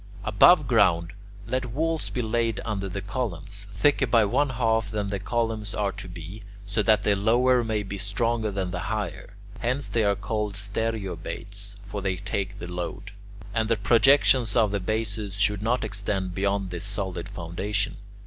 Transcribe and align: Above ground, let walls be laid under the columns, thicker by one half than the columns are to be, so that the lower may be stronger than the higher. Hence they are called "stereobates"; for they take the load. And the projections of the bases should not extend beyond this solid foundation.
Above 0.23 0.65
ground, 0.67 1.13
let 1.45 1.63
walls 1.73 2.09
be 2.09 2.23
laid 2.23 2.59
under 2.65 2.89
the 2.89 3.03
columns, 3.03 3.67
thicker 3.69 4.07
by 4.07 4.25
one 4.25 4.49
half 4.49 4.89
than 4.89 5.09
the 5.11 5.19
columns 5.19 5.75
are 5.75 5.91
to 5.91 6.07
be, 6.07 6.41
so 6.65 6.81
that 6.81 7.03
the 7.03 7.15
lower 7.15 7.63
may 7.63 7.83
be 7.83 7.99
stronger 7.99 8.49
than 8.49 8.71
the 8.71 8.79
higher. 8.89 9.35
Hence 9.59 9.87
they 9.87 10.03
are 10.03 10.15
called 10.15 10.55
"stereobates"; 10.55 11.75
for 11.85 12.01
they 12.01 12.15
take 12.15 12.57
the 12.57 12.65
load. 12.65 13.11
And 13.53 13.69
the 13.69 13.75
projections 13.75 14.55
of 14.55 14.71
the 14.71 14.79
bases 14.79 15.35
should 15.35 15.61
not 15.61 15.83
extend 15.83 16.33
beyond 16.33 16.71
this 16.71 16.83
solid 16.85 17.29
foundation. 17.29 17.97